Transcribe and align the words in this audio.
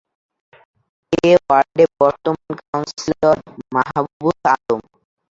এ 1.21 1.31
ওয়ার্ডের 1.39 1.89
বর্তমান 1.99 2.51
কাউন্সিলর 2.61 3.37
মাহবুবুল 3.73 4.37
আলম। 4.53 4.81